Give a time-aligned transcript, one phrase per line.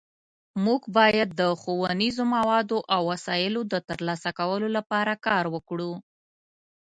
[0.63, 5.93] مونږ باید د ښوونیزو موادو او وسایلو د ترلاسه کولو لپاره کار وکړو